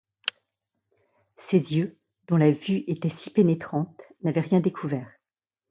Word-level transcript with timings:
Ses 1.37 1.75
yeux, 1.77 1.95
dont 2.27 2.37
la 2.37 2.49
vue 2.49 2.83
était 2.87 3.07
si 3.11 3.29
pénétrante, 3.29 4.01
n’avaient 4.23 4.39
rien 4.41 4.59
découvert. 4.59 5.11